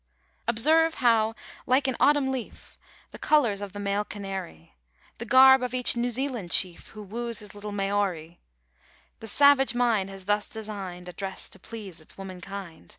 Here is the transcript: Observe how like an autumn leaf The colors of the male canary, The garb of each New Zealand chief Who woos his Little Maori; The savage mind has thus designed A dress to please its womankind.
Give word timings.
Observe 0.47 0.95
how 0.95 1.35
like 1.67 1.87
an 1.87 1.95
autumn 1.99 2.31
leaf 2.31 2.75
The 3.11 3.19
colors 3.19 3.61
of 3.61 3.71
the 3.71 3.79
male 3.79 4.03
canary, 4.03 4.73
The 5.19 5.27
garb 5.27 5.61
of 5.61 5.75
each 5.75 5.95
New 5.95 6.09
Zealand 6.09 6.49
chief 6.49 6.87
Who 6.97 7.03
woos 7.03 7.37
his 7.37 7.53
Little 7.53 7.71
Maori; 7.71 8.39
The 9.19 9.27
savage 9.27 9.75
mind 9.75 10.09
has 10.09 10.25
thus 10.25 10.49
designed 10.49 11.07
A 11.07 11.13
dress 11.13 11.47
to 11.49 11.59
please 11.59 12.01
its 12.01 12.17
womankind. 12.17 12.89